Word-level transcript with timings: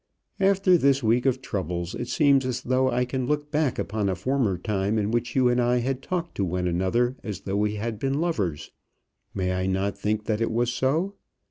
After 0.39 0.79
this 0.79 1.03
week 1.03 1.27
of 1.27 1.43
troubles 1.43 1.93
it 1.93 2.07
seems 2.07 2.43
as 2.43 2.61
though 2.63 2.89
I 2.89 3.05
can 3.05 3.27
look 3.27 3.51
back 3.51 3.77
upon 3.77 4.09
a 4.09 4.15
former 4.15 4.57
time 4.57 4.97
in 4.97 5.11
which 5.11 5.35
you 5.35 5.47
and 5.47 5.61
I 5.61 5.77
had 5.77 6.01
talked 6.01 6.33
to 6.37 6.43
one 6.43 6.67
another 6.67 7.17
as 7.23 7.41
though 7.41 7.57
we 7.57 7.75
had 7.75 7.99
been 7.99 8.19
lovers. 8.19 8.71
May 9.35 9.53
I 9.53 9.67
not 9.67 9.95
think 9.95 10.23
that 10.25 10.41
it 10.41 10.49
was 10.49 10.73
so? 10.73 11.13